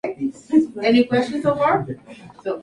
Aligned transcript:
El 0.03 0.19
intento 0.21 0.71
fue 0.73 0.83
reprimido 0.83 1.09
por 1.09 1.13
los 1.13 1.27
agentes 1.27 1.43
de 1.95 2.01
policía 2.01 2.33
presentes. 2.33 2.53